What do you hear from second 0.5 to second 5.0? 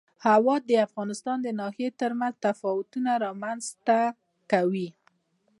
د افغانستان د ناحیو ترمنځ تفاوتونه رامنځ ته کوي.